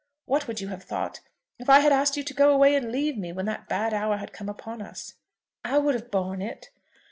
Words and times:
What 0.25 0.47
would 0.47 0.59
you 0.59 0.69
have 0.69 0.81
thought 0.81 1.19
if 1.59 1.69
I 1.69 1.81
had 1.81 1.91
asked 1.93 2.17
you 2.17 2.23
to 2.23 2.33
go 2.33 2.51
away 2.51 2.73
and 2.73 2.91
leave 2.91 3.19
me 3.19 3.31
when 3.31 3.45
that 3.45 3.67
bad 3.69 3.93
hour 3.93 4.17
came 4.25 4.49
upon 4.49 4.81
us?" 4.81 5.13
"I 5.63 5.77
would 5.77 5.93
have 5.93 6.09
borne 6.09 6.41
it." 6.41 6.71